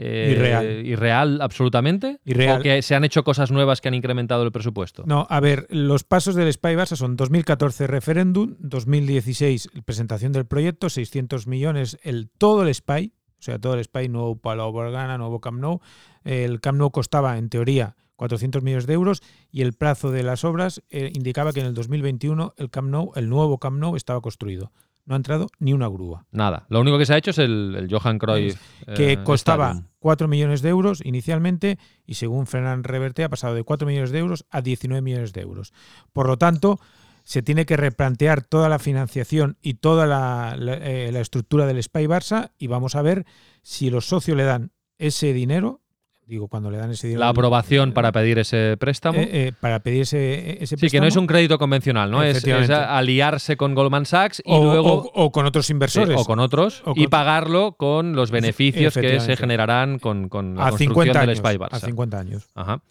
[0.01, 0.87] eh, irreal.
[0.87, 2.21] irreal absolutamente?
[2.25, 5.03] ¿O que se han hecho cosas nuevas que han incrementado el presupuesto?
[5.07, 10.89] No, a ver, los pasos del SPY Barça son 2014 referéndum, 2016 presentación del proyecto,
[10.89, 15.41] 600 millones el todo el SPY, o sea, todo el SPY, nuevo Palau Borgana, nuevo
[15.41, 15.81] Camp Nou.
[16.25, 20.45] El Camp Nou costaba, en teoría, 400 millones de euros y el plazo de las
[20.45, 24.21] obras eh, indicaba que en el 2021 el Camp Nou, el nuevo Camp Nou estaba
[24.21, 24.71] construido
[25.09, 26.27] no ha entrado ni una grúa.
[26.31, 26.67] Nada.
[26.69, 28.61] Lo único que se ha hecho es el, Johan Cruyff.
[28.95, 33.65] Que eh, costaba 4 millones de euros inicialmente y según Fernán Reverte ha pasado de
[33.65, 35.73] 4 millones de euros a 19 millones de euros.
[36.13, 36.79] Por lo tanto,
[37.25, 42.07] se tiene que replantear toda la financiación y toda la, eh, la estructura del Spy
[42.07, 43.25] Barça y vamos a ver
[43.63, 45.81] si los socios le dan ese dinero
[46.29, 47.21] digo, cuando le dan ese dinero.
[47.25, 49.19] La aprobación para pedir ese préstamo.
[49.19, 52.23] Eh, eh, para pedir ese, ese Sí, que no es un crédito convencional, ¿no?
[52.23, 55.11] Es, aliarse con Goldman Sachs y luego.
[55.15, 56.19] O, con otros inversores.
[56.19, 56.83] o con otros.
[56.95, 61.29] y pagarlo con los beneficios que se generarán con, con la a construcción 50 años,
[61.29, 61.75] del Spy Barça.
[61.75, 62.49] A 50 años.
[62.55, 62.83] Ajá.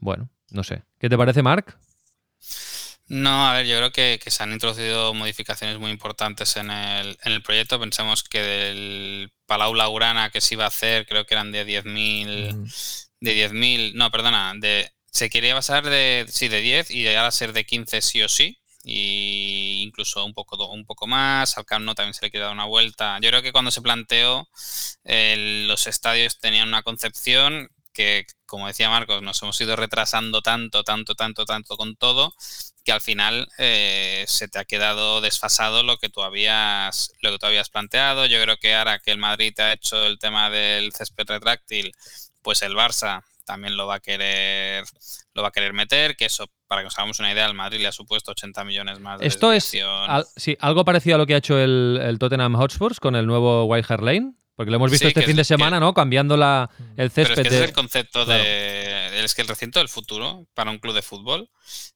[0.00, 0.82] Bueno, no sé.
[0.98, 1.76] ¿Qué te parece, Marc?
[3.08, 7.32] No, a ver, yo creo que, se han introducido modificaciones muy importantes en el, en
[7.32, 7.80] el proyecto.
[7.80, 13.10] Pensemos que del Palau Laurana que se iba a hacer, creo que eran de 10.000,
[13.20, 17.30] de 10.000, no, perdona, de, se quería basar de, sí, de 10 y llegar a
[17.30, 18.58] ser de 15 sí o sí.
[18.84, 22.64] Y incluso un poco, un poco más, al Camp Nou también se le queda una
[22.64, 23.18] vuelta.
[23.20, 24.48] Yo creo que cuando se planteó,
[25.04, 31.14] los estadios tenían una concepción que, como decía Marcos, nos hemos ido retrasando tanto, tanto,
[31.16, 32.32] tanto, tanto con todo,
[32.88, 37.38] que al final eh, se te ha quedado desfasado lo que tú habías lo que
[37.38, 38.24] tú habías planteado.
[38.24, 41.92] Yo creo que ahora que el Madrid ha hecho el tema del césped retráctil,
[42.40, 44.84] pues el Barça también lo va a querer
[45.34, 47.78] lo va a querer meter, que eso para que nos hagamos una idea, al Madrid
[47.78, 49.64] le ha supuesto 80 millones más de Esto es
[50.36, 53.64] sí, algo parecido a lo que ha hecho el, el Tottenham Hotspurs con el nuevo
[53.64, 54.32] White Hart Lane.
[54.58, 55.94] Porque lo hemos visto este fin de semana, ¿no?
[55.94, 57.36] Cambiando la, el césped.
[57.36, 59.24] Pero es que es el concepto de.
[59.24, 61.48] Es que el recinto del futuro para un club de fútbol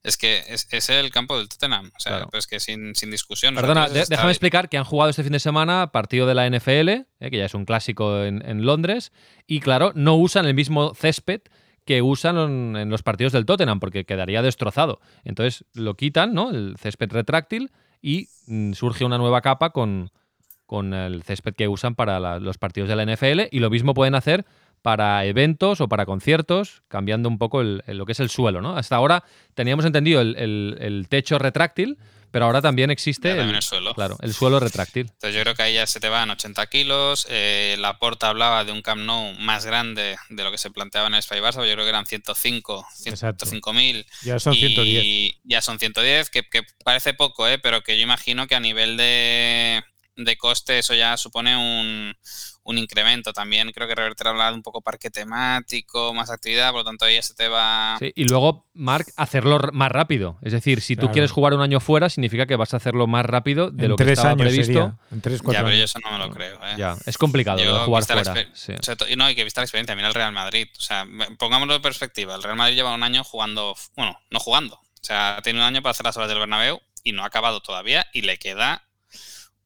[0.05, 1.91] es que es, el campo del Tottenham.
[1.97, 3.57] O sea, pues que sin, discusión.
[3.57, 7.07] Perdona, déjame explicar que han jugado este fin de semana partido de la NFL, eh,
[7.33, 9.11] que ya es un clásico en, Londres,
[9.49, 11.41] y claro, no usan el mismo césped
[11.85, 15.01] que usan en, los partidos del Tottenham, porque quedaría destrozado.
[15.25, 16.51] Entonces lo quitan, ¿no?
[16.51, 20.13] El césped retráctil y mm, surge una nueva capa con
[20.73, 24.15] con el césped que usan para los partidos de la NFL y lo mismo pueden
[24.15, 24.47] hacer
[24.81, 28.63] para eventos o para conciertos, cambiando un poco lo que es el suelo.
[28.63, 28.75] ¿no?
[28.75, 31.99] Hasta ahora teníamos entendido el, techo retráctil,
[32.31, 33.93] pero ahora también existe el, suelo.
[33.93, 35.09] Claro, el suelo retráctil.
[35.11, 37.27] Entonces yo creo que ahí ya se te van 80 kilos.
[37.29, 41.09] Eh, la porta hablaba de un Camp Nou más grande de lo que se planteaba
[41.09, 44.07] en el Spy Barça, yo creo que eran 105, 105 mil.
[44.23, 45.05] Ya son 110.
[45.05, 47.59] Y ya son 110, que, que parece poco, ¿eh?
[47.59, 49.85] pero que yo imagino que a nivel de,
[50.17, 52.15] de coste eso ya supone un,
[52.65, 53.33] un incremento.
[53.33, 57.17] También creo que Reverter hablado un poco parque temático, más actividad, por lo tanto ahí
[57.17, 57.97] ya se te va...
[57.99, 60.39] Sí, y luego, Mark, hacerlo más rápido.
[60.43, 63.27] Es decir, si tú quieres jugar un año fuera, significa que vas a hacerlo más
[63.27, 64.99] rápido de lo que estaba años previsto.
[65.11, 66.57] En tres, cuatro ya, pero yo eso no me lo creo.
[66.65, 66.75] ¿eh?
[66.77, 68.47] Ya, es complicado jugar fuera.
[69.09, 69.97] y no, hay que vistar la experiencia.
[69.97, 70.69] Mira el Real Madrid.
[70.77, 71.07] O sea,
[71.39, 72.35] pongámoslo en perspectiva.
[72.35, 74.77] El Real Madrid lleva un año jugando, bueno, no jugando.
[74.77, 77.61] O sea, tiene un año para hacer las horas del Bernabéu y no ha acabado
[77.61, 78.85] todavía y le queda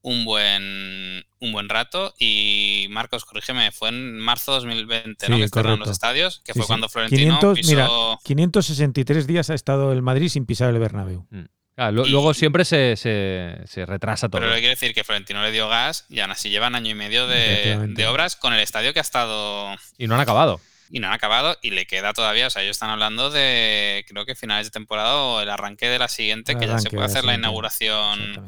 [0.07, 5.37] un buen, un buen rato y Marcos, corrígeme, fue en marzo de 2020, ¿no?
[5.37, 7.88] Que cerraron los estadios, que fue cuando Florentino 500, Mira,
[8.23, 11.27] 563 días ha estado el Madrid sin pisar el Bernabéu.
[11.31, 11.47] Mm.
[11.90, 14.40] luego siempre se, se, retrasa todo.
[14.40, 17.27] Pero quiere decir que Florentino le dio gas y aún así llevan año y medio
[17.27, 19.75] de, de, obras con el estadio que ha estado...
[19.99, 20.61] Y no han acabado.
[20.88, 24.25] Y no han acabado y le queda todavía, o sea, ellos están hablando de creo
[24.25, 27.25] que finales de temporada o el arranque de la siguiente, que ya se puede hacer
[27.25, 28.47] la inauguración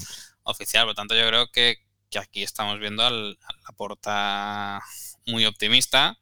[0.49, 0.85] oficial.
[0.85, 1.79] Por lo tanto, yo creo que,
[2.19, 4.83] aquí estamos viendo al, la porta
[5.27, 6.19] muy optimista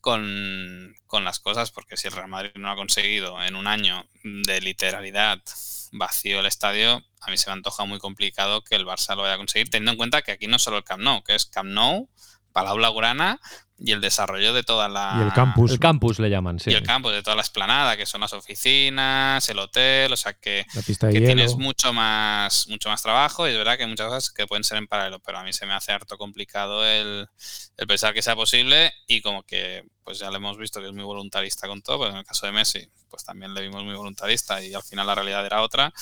[0.00, 0.94] con,
[1.24, 5.40] las cosas, porque si el Real Madrid no ha conseguido en un año de literalidad
[5.92, 9.34] vacío el estadio, a mí se me antoja muy complicado que el Barça lo vaya
[9.34, 11.68] a conseguir, teniendo en cuenta que aquí no solo el Camp Nou, que es Camp
[11.68, 12.08] Nou,
[12.52, 13.40] Palau Urana
[13.82, 15.16] y el desarrollo de toda la...
[15.18, 15.70] Y el campus.
[15.70, 16.70] El campus le llaman, sí.
[16.70, 20.34] Y el campus, de toda la esplanada, que son las oficinas, el hotel, o sea
[20.34, 24.30] que, que tienes mucho más, mucho más trabajo y es verdad que hay muchas cosas
[24.30, 27.26] que pueden ser en paralelo, pero a mí se me hace harto complicado el,
[27.76, 30.92] el pensar que sea posible y como que pues ya lo hemos visto que es
[30.92, 33.94] muy voluntarista con todo, pues en el caso de Messi pues también le vimos muy
[33.94, 35.92] voluntarista y al final la realidad era otra.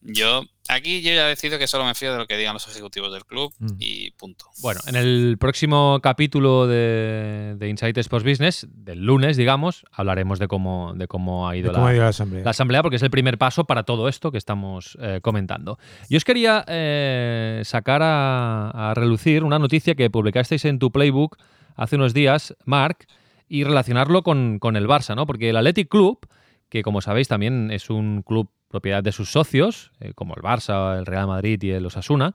[0.00, 3.12] Yo aquí yo ya decido que solo me fío de lo que digan los ejecutivos
[3.12, 3.76] del club mm.
[3.78, 4.46] y punto.
[4.60, 10.48] Bueno, en el próximo capítulo de, de Insight Sports Business, del lunes, digamos, hablaremos de
[10.48, 12.44] cómo, de cómo ha ido, la, asamblea.
[12.44, 12.82] la, asamblea.
[12.82, 15.78] porque es el primer paso para todo esto que estamos eh, comentando.
[16.08, 21.36] Yo os quería eh, sacar a, a relucir una noticia que publicasteis en tu playbook
[21.76, 23.06] hace unos días, Mark,
[23.48, 25.26] y relacionarlo con, con el Barça, ¿no?
[25.26, 26.26] Porque el Athletic Club
[26.72, 30.98] que como sabéis también es un club propiedad de sus socios, eh, como el Barça,
[30.98, 32.34] el Real Madrid y el Osasuna,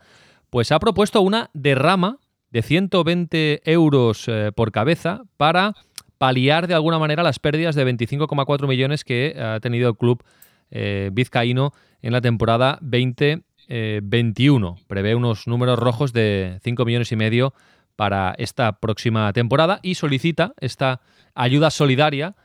[0.52, 2.20] pues ha propuesto una derrama
[2.52, 5.74] de 120 euros eh, por cabeza para
[6.18, 10.24] paliar de alguna manera las pérdidas de 25,4 millones que ha tenido el club
[10.72, 14.78] eh, vizcaíno en la temporada 2021.
[14.88, 17.56] Prevé unos números rojos de 5 millones y medio
[17.96, 21.02] para esta próxima temporada y solicita esta
[21.34, 22.36] ayuda solidaria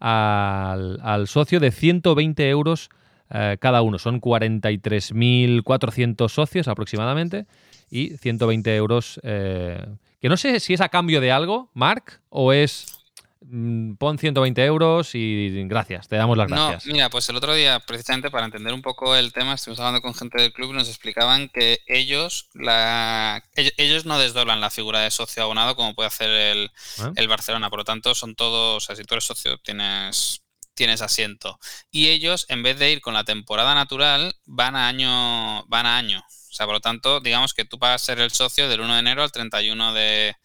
[0.00, 2.88] al, socio de 120 euros
[3.30, 3.98] eh, cada uno.
[3.98, 7.46] Son 43.400 socios aproximadamente
[7.92, 9.20] y 120 euros.
[9.22, 9.86] Eh,
[10.20, 13.02] que no sé si es a cambio de algo, Mark, o es
[13.44, 16.86] Mm, pon 120 euros y gracias, te damos las gracias.
[16.86, 20.00] No, mira, pues el otro día, precisamente para entender un poco el tema, estuvimos hablando
[20.00, 25.00] con gente del club y nos explicaban que ellos, la, ellos no desdoblan la figura
[25.00, 27.12] de socio abonado como puede hacer el, ah.
[27.16, 27.68] el Barcelona.
[27.68, 30.42] Por lo tanto, son todos, o sea, si tú eres socio, tienes,
[30.74, 31.58] tienes asiento.
[31.90, 35.96] Y ellos, en vez de ir con la temporada natural, van a año, van a
[35.96, 36.24] año.
[36.52, 38.92] O sea, por lo tanto, digamos que tú vas a ser el socio del 1
[38.92, 40.36] de enero al 31 de,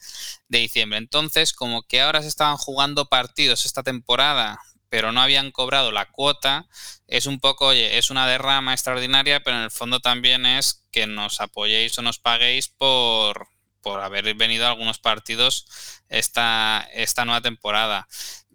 [0.48, 0.98] de diciembre.
[1.00, 6.06] Entonces, como que ahora se estaban jugando partidos esta temporada, pero no habían cobrado la
[6.10, 6.66] cuota,
[7.08, 11.08] es un poco, oye, es una derrama extraordinaria, pero en el fondo también es que
[11.08, 13.50] nos apoyéis o nos paguéis por,
[13.82, 15.66] por haber venido a algunos partidos
[16.08, 18.08] esta, esta nueva temporada.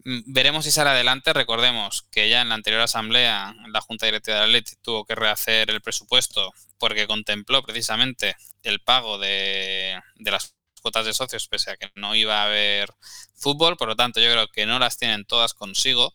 [0.05, 1.33] Mm, veremos si sale adelante.
[1.33, 5.71] Recordemos que ya en la anterior asamblea la Junta Directiva de Atleti tuvo que rehacer
[5.71, 11.93] el presupuesto porque contempló precisamente el pago de, las cuotas de socios pese a que
[11.95, 12.93] no iba a haber
[13.37, 13.77] fútbol.
[13.77, 16.13] Por lo tanto, yo creo que no las tienen todas consigo.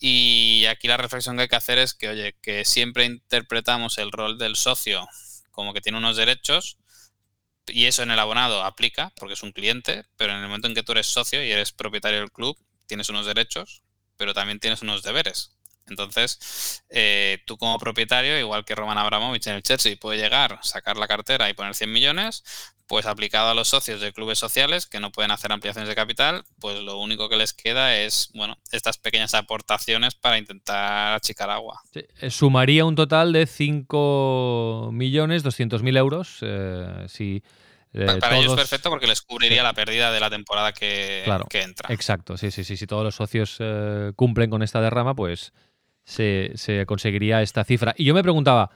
[0.00, 4.10] Y aquí la reflexión que hay que hacer es que, oye, que siempre interpretamos el
[4.10, 5.06] rol del socio
[5.52, 6.78] como que tiene unos derechos
[7.68, 10.74] y eso en el abonado aplica porque es un cliente, pero en el momento en
[10.74, 13.84] que tú eres socio y eres propietario del club, tienes unos derechos,
[14.16, 15.52] pero también tienes unos deberes.
[15.90, 20.96] Entonces, eh, tú como propietario, igual que Roman Abramovich en el Chelsea, puede llegar, sacar
[20.96, 22.42] la cartera y poner 100 millones,
[22.90, 26.42] pues aplicado a los socios de clubes sociales que no pueden hacer ampliaciones de capital,
[26.58, 31.80] pues lo único que les queda es, bueno, estas pequeñas aportaciones para intentar achicar agua.
[31.94, 37.44] Eh, sumaría un total de 5.200.000 euros eh, si
[37.92, 41.92] para ellos es perfecto porque les cubriría la pérdida de la temporada que, que entra.
[41.92, 42.76] Exacto, sí, sí, sí.
[42.76, 43.60] Si todos los socios
[44.16, 45.52] cumplen con esta derrama, pues
[46.04, 47.94] se, se conseguiría esta cifra.
[47.96, 48.70] Y yo me preguntaba,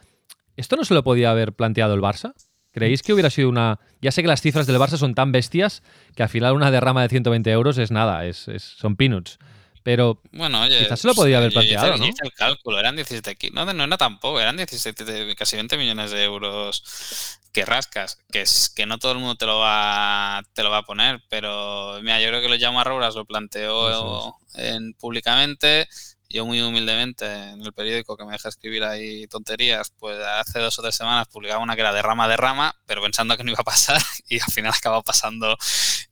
[0.56, 2.34] ¿esto no se lo podía haber planteado el Barça?
[2.74, 3.78] ¿Creéis que hubiera sido una.?
[4.02, 5.84] Ya sé que las cifras del Barça son tan bestias
[6.16, 9.38] que al final una derrama de 120 euros es nada, es, son peanuts.
[9.84, 12.06] Pero bueno, oye, quizás se lo podía haber planteado, ¿no?
[12.06, 17.38] el cálculo, eran 17 no, no era tampoco, eran 17, casi 20 millones de euros
[17.52, 20.78] que rascas, que es que no todo el mundo te lo va te lo va
[20.78, 25.86] a poner, pero mira, yo creo que lo llamo a Rouras lo planteó en, públicamente
[26.34, 30.76] yo muy humildemente en el periódico que me deja escribir ahí tonterías, pues hace dos
[30.80, 33.52] o tres semanas publicaba una que era de rama de rama, pero pensando que no
[33.52, 35.56] iba a pasar y al final acabó pasando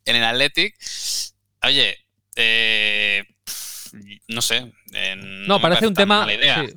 [0.04, 0.76] en el Athletic.
[1.64, 1.98] Oye,
[2.36, 3.24] eh,
[4.28, 4.72] no sé.
[5.46, 6.26] No, parece un tema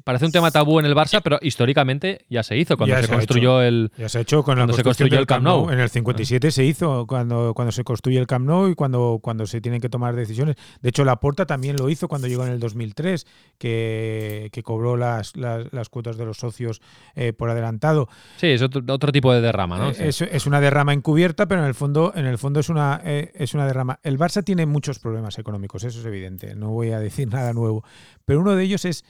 [0.04, 3.62] parece un tema tabú en el Barça, pero históricamente ya se hizo cuando se, construyó
[3.62, 5.70] el ya se ha hecho cuando se construyó el Camp Nou.
[5.70, 9.46] En el 57 se hizo cuando, cuando se construye el Camp Nou y cuando, cuando
[9.46, 10.56] se tienen que tomar decisiones.
[10.82, 13.26] De hecho, Laporta también lo hizo cuando llegó en el 2003,
[13.58, 16.82] que, que cobró las, las, cuotas de los socios
[17.16, 18.10] eh, por adelantado.
[18.38, 19.92] Sí, es otro, otro, tipo de derrama, ¿no?
[19.92, 23.32] Eh, es, una derrama encubierta, pero en el fondo, en el fondo es una eh,
[23.36, 24.00] es una derrama.
[24.04, 26.56] El Barça tiene muchos problemas económicos, eso es evidente.
[26.56, 27.84] No voy a decir nada nuevo.
[28.26, 29.06] Pero uno de ellos es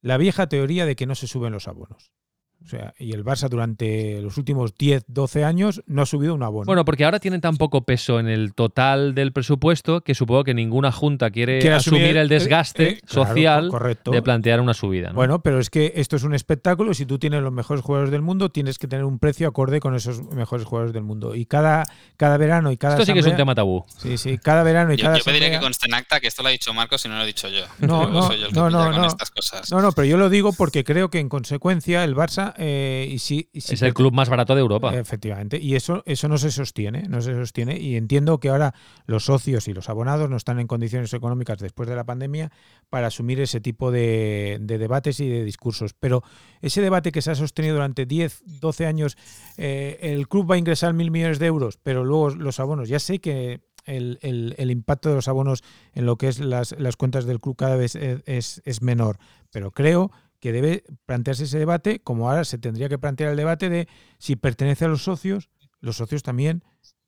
[0.00, 2.12] la vieja teoría de que no se suben los abonos.
[2.62, 6.42] O sea, y el Barça durante los últimos 10, 12 años no ha subido un
[6.42, 6.66] abono.
[6.66, 10.54] Bueno, porque ahora tienen tan poco peso en el total del presupuesto que supongo que
[10.54, 13.70] ninguna junta quiere asumir, el desgaste eh, social
[14.04, 15.12] de plantear una subida.
[15.12, 16.92] Bueno, pero es que esto es un espectáculo.
[16.92, 19.94] Si tú tienes los mejores jugadores del mundo, tienes que tener un precio acorde con
[19.94, 21.34] esos mejores jugadores del mundo.
[21.34, 21.84] Y cada,
[22.16, 22.94] cada verano y cada.
[22.94, 23.84] Esto sí que es un tema tabú.
[23.98, 25.16] Sí, sí, cada verano y cada.
[25.16, 27.22] Yo pediría que conste en acta que esto lo ha dicho Marcos y no lo
[27.22, 27.64] he dicho yo.
[27.78, 29.70] No, no, yo no, no, no, estas cosas.
[29.72, 33.18] no, no, pero yo lo digo porque creo que en consecuencia el Barça eh, y
[33.18, 34.94] si, es el club más barato de Europa.
[34.94, 35.58] Efectivamente.
[35.58, 37.78] Y eso, eso no se sostiene, no se sostiene.
[37.78, 38.74] Y entiendo que ahora
[39.06, 42.50] los socios y los abonados no están en condiciones económicas después de la pandemia
[42.88, 45.94] para asumir ese tipo de, debates y de discursos.
[45.94, 46.22] Pero
[46.60, 49.16] ese debate que se ha sostenido durante 10, 12 años,
[49.56, 52.98] eh, el club va a ingresar mil millones de euros, pero luego los abonos, ya
[52.98, 55.62] sé que el, el, impacto de los abonos
[55.94, 59.18] en lo que es las, las cuentas del club cada vez es, es, menor.
[59.50, 63.68] Pero creo que debe plantearse ese debate, como ahora se tendría que plantear el debate
[63.68, 65.50] de si pertenece a los socios,
[65.80, 66.62] los socios también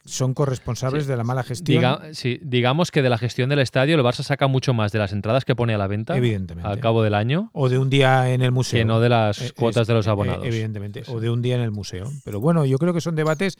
[0.05, 2.01] son corresponsables de la mala gestión.
[2.43, 5.45] digamos que de la gestión del estadio el Barça saca mucho más de las entradas
[5.45, 6.69] que pone a la venta evidentemente.
[6.69, 7.51] al cabo del año.
[7.53, 8.79] O de un día en el museo.
[8.79, 10.45] Que no de las eh, cuotas de los abonados.
[10.45, 11.03] evidentemente.
[11.07, 12.11] O de un día en el museo.
[12.25, 13.59] Pero bueno, yo creo que son debates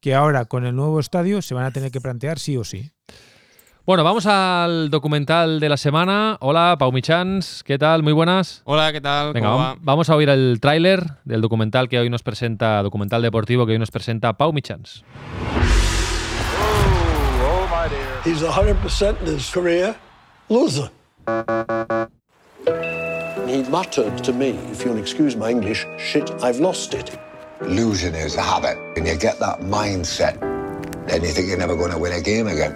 [0.00, 2.90] que ahora con el nuevo estadio se van a tener que plantear sí o sí.
[3.86, 6.38] Bueno, vamos al documental de la semana.
[6.40, 8.02] Hola, Pau Michans, ¿qué tal?
[8.02, 8.62] Muy buenas.
[8.64, 9.32] Hola, ¿qué tal?
[9.32, 13.74] Venga, vamos a oír el tráiler del documental que hoy nos presenta, documental deportivo que
[13.74, 15.04] hoy nos presenta Pau Michans.
[18.24, 19.94] He's 100% in his career
[20.48, 20.90] loser.
[23.46, 27.16] He muttered to me, if you'll excuse my English, shit, I've lost it.
[27.60, 28.76] Losing is a habit.
[28.96, 30.40] and you get that mindset,
[31.06, 32.74] then you think you're never going to win a game again.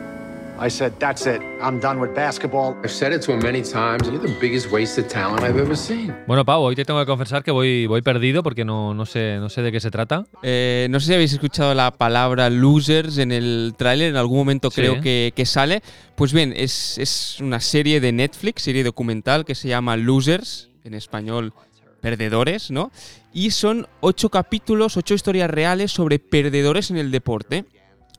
[0.63, 1.41] I said, that's it.
[1.63, 2.77] I'm done with basketball.
[2.85, 4.07] I've said it to him many times.
[4.07, 6.15] You're the biggest waste of talent I've ever seen.
[6.27, 9.39] Bueno, Pau, hoy te tengo que confesar que voy, voy perdido porque no, no, sé,
[9.39, 10.27] no sé de qué se trata.
[10.43, 14.11] Eh, no sé si habéis escuchado la palabra losers en el tráiler.
[14.11, 15.83] En algún momento creo que, que, sale.
[16.15, 20.93] Pues bien, es, es una serie de Netflix, serie documental que se llama Losers, en
[20.93, 21.55] español
[22.03, 22.93] perdedores, ¿no?
[23.33, 27.65] Y son ocho capítulos, ocho historias reales sobre perdedores en el deporte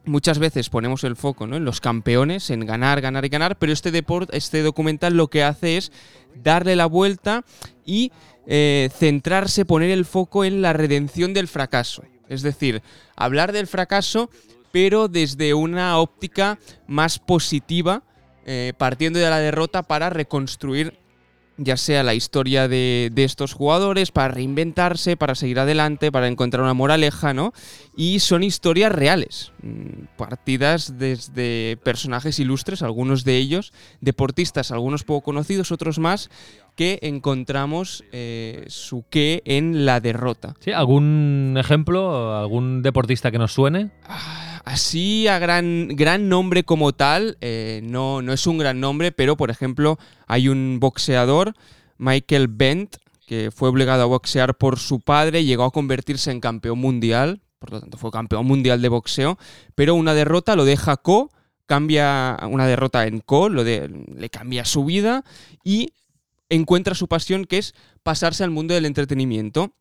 [0.06, 1.58] muchas veces ponemos el foco ¿no?
[1.58, 5.44] en los campeones, en ganar, ganar y ganar, pero este, deporte, este documental lo que
[5.44, 5.92] hace es
[6.36, 7.44] darle la vuelta
[7.86, 8.12] y
[8.48, 12.04] eh, centrarse, poner el foco en la redención del fracaso.
[12.28, 12.82] Es decir,
[13.16, 14.30] hablar del fracaso,
[14.72, 18.04] pero desde una óptica más positiva,
[18.46, 20.98] eh, partiendo de la derrota para reconstruir
[21.64, 26.74] ya sea la historia de, estos jugadores, para reinventarse, para seguir adelante, para encontrar una
[26.74, 27.54] moraleja, ¿no?
[27.96, 35.22] Y son historias reales, mm, partidas desde personajes ilustres, algunos de ellos, deportistas, algunos poco
[35.22, 36.30] conocidos, otros más,
[36.76, 40.56] que encontramos eh, su qué en la derrota.
[40.60, 40.72] ¿Sí?
[40.72, 42.36] ¿Algún ejemplo?
[42.38, 43.92] ¿Algún deportista que nos suene?
[44.08, 49.12] Ah, Así a gran, gran nombre como tal, eh, no, no es un gran nombre,
[49.12, 49.98] pero por ejemplo
[50.28, 51.56] hay un boxeador,
[51.98, 56.80] Michael Bent, que fue obligado a boxear por su padre, llegó a convertirse en campeón
[56.80, 59.38] mundial, por lo tanto fue campeón mundial de boxeo,
[59.74, 61.32] pero una derrota lo deja co,
[61.66, 65.24] cambia una derrota en co, lo le cambia su vida
[65.64, 65.94] y
[66.50, 69.74] encuentra su pasión que es pasarse al mundo del entretenimiento.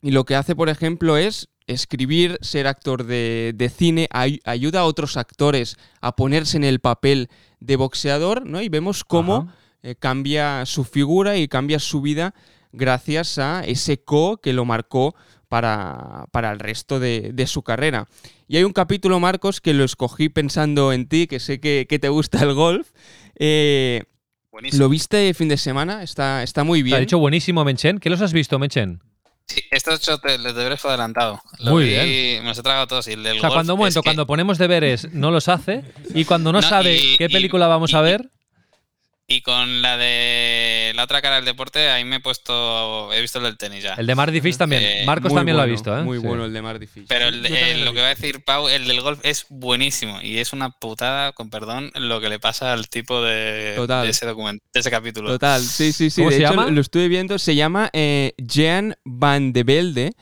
[0.00, 5.16] Y lo que hace, por ejemplo, es escribir, ser actor de, cine, ayuda a otros
[5.16, 7.28] actores a ponerse en el papel
[7.60, 8.60] de boxeador, ¿no?
[8.60, 9.52] Y vemos cómo
[9.82, 12.34] eh, cambia su figura y cambia su vida
[12.72, 15.14] gracias a ese co que lo marcó
[15.48, 18.08] para, para el resto de, su carrera.
[18.48, 22.08] Y hay un capítulo, Marcos, que lo escogí pensando en ti, que sé que, te
[22.08, 22.90] gusta el golf.
[23.36, 24.02] Eh,
[24.72, 26.02] ¿Lo viste fin de semana?
[26.02, 26.96] Está, está muy bien.
[26.96, 27.98] Ha dicho buenísimo, Menchen.
[27.98, 29.00] ¿Qué los has visto, Menchen?
[29.46, 31.40] Sí, estos los deberes fue adelantado.
[31.60, 32.42] Muy bien.
[32.42, 33.06] Me los he tragado todos.
[33.08, 35.84] Y el del o sea, cuando, un momento, cuando ponemos deberes no los hace
[36.14, 38.30] y cuando no, sabe qué película vamos a ver.
[39.26, 43.10] Y con la de la otra cara del deporte, ahí me he puesto.
[43.10, 43.94] He visto el del tenis ya.
[43.94, 44.82] El de Mardi Fish también.
[44.82, 46.02] Eh, Marcos también lo ha visto, ¿eh?
[46.02, 47.06] Muy bueno el de Mardi Fish.
[47.08, 50.20] Pero lo que va a decir Pau, el del golf es buenísimo.
[50.20, 54.62] Y es una putada, con perdón, lo que le pasa al tipo de, ese documento,
[54.74, 55.30] de ese capítulo.
[55.30, 56.20] Total, sí, sí, sí.
[56.20, 56.66] ¿Cómo se llama?
[56.66, 57.38] Lo, estuve viendo.
[57.38, 60.12] Se llama eh, Jean Van de Velde,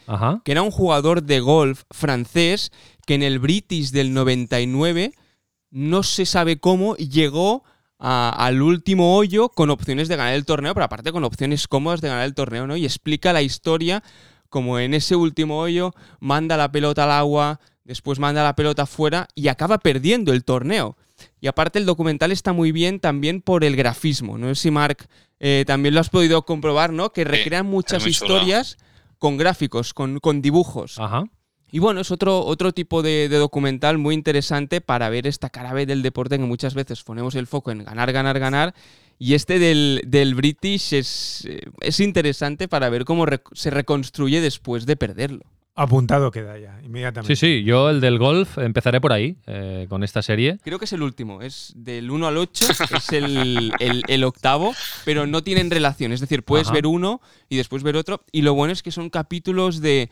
[0.44, 2.70] que era un jugador de golf francés
[3.04, 5.12] que en el British del 99
[5.70, 7.64] no se sabe cómo llegó
[8.04, 12.08] al último hoyo con opciones de ganar el torneo, pero aparte con opciones cómodas de
[12.08, 12.76] ganar el torneo, ¿no?
[12.76, 14.02] Y explica la historia
[14.48, 19.28] como en ese último hoyo manda la pelota al agua, después manda la pelota afuera
[19.36, 20.96] y acaba perdiendo el torneo.
[21.40, 24.36] Y aparte el documental está muy bien también por el grafismo.
[24.36, 25.06] No sé si Mark
[25.38, 27.12] eh, también lo has podido comprobar, ¿no?
[27.12, 28.78] Que recrean muchas historias
[29.18, 30.98] con gráficos, con, con dibujos.
[30.98, 31.24] Ajá.
[31.74, 35.86] Y bueno, es otro, otro tipo de, documental muy interesante para ver esta cara B
[35.86, 38.74] del deporte que muchas veces ponemos el foco en ganar, ganar, ganar.
[39.18, 44.84] Y este del, del British es, eh, es, interesante para ver cómo se reconstruye después
[44.84, 45.46] de perderlo.
[45.74, 47.34] Apuntado queda ya, inmediatamente.
[47.34, 50.58] Sí, sí, yo el del golf empezaré por ahí, eh, con esta serie.
[50.62, 52.66] Creo que es el último, es del 1 al 8,
[52.98, 54.74] es el, el, octavo,
[55.06, 56.12] pero no tienen relación.
[56.12, 58.22] Es decir, puedes ver uno y después ver otro.
[58.30, 60.10] Y lo bueno es que son capítulos de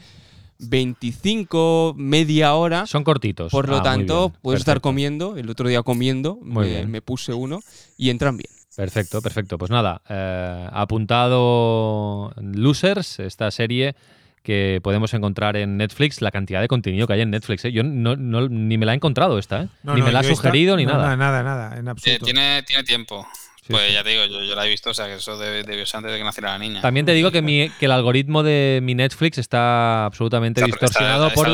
[0.60, 2.86] 25, media hora.
[2.86, 3.50] Son cortitos.
[3.50, 5.36] Por lo ah, tanto, puedes estar comiendo.
[5.36, 7.60] El otro día comiendo, me, puse uno
[7.96, 8.50] y entran bien.
[8.76, 9.58] Perfecto, perfecto.
[9.58, 13.94] Pues nada, eh, apuntado Losers, esta serie
[14.42, 17.64] que podemos encontrar en Netflix, la cantidad de contenido que hay en Netflix.
[17.66, 17.72] ¿eh?
[17.72, 19.68] Yo no, ni me la he encontrado esta, ¿eh?
[19.82, 21.16] ni me la ha sugerido ni nada.
[21.16, 22.24] Nada, nada, en absoluto.
[22.24, 23.26] tiene, tiene tiempo
[23.70, 26.12] pues ya te digo, yo, la he visto, o sea que eso debió ser antes
[26.12, 26.80] de que naciera la niña.
[26.80, 31.48] También te digo que, mi, que el algoritmo de mi Netflix está absolutamente distorsionado por,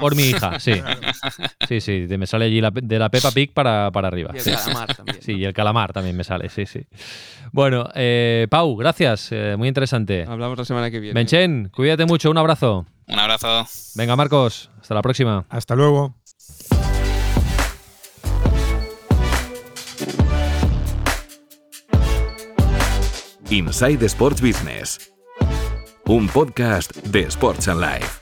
[0.00, 0.60] por mi hija.
[0.60, 0.74] Sí,
[1.68, 4.32] sí, sí, me sale allí de la Peppa Pig para, para arriba.
[4.34, 5.22] Y el calamar también.
[5.22, 6.80] Sí, y el calamar también me sale, sí, sí.
[7.52, 10.24] Bueno, eh, Pau, gracias, eh, muy interesante.
[10.28, 11.14] Hablamos la semana que viene.
[11.14, 12.86] Benchen, cuídate mucho, un abrazo.
[13.06, 13.66] Un abrazo.
[13.94, 15.46] Venga, Marcos, hasta la próxima.
[15.48, 16.17] Hasta luego.
[23.50, 25.10] Inside Sports Business,
[26.04, 28.20] un podcast de Sports and Life.